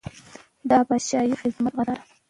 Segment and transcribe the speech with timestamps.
[0.69, 2.03] د پاچاهۍ خدمت غزا ده.